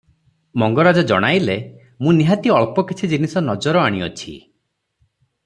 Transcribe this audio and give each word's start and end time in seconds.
ମଙ୍ଗରାଜ 0.61 1.03
ଜଣାଇଲେ, 1.11 1.57
"ମୁଁ 2.05 2.13
ନିହାତି 2.21 2.55
ଅଳ୍ପ 2.57 2.85
କିଛି 2.93 3.11
ଜିନିଷ 3.13 3.45
ନଜର 3.51 3.83
ଆଣିଅଛି।" 3.85 4.33